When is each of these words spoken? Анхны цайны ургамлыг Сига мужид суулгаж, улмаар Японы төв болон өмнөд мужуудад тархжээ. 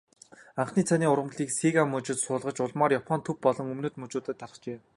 Анхны 0.61 0.83
цайны 0.89 1.05
ургамлыг 1.11 1.49
Сига 1.57 1.83
мужид 1.91 2.19
суулгаж, 2.21 2.57
улмаар 2.65 2.95
Японы 2.99 3.23
төв 3.27 3.37
болон 3.45 3.71
өмнөд 3.75 3.93
мужуудад 4.01 4.37
тархжээ. 4.41 4.77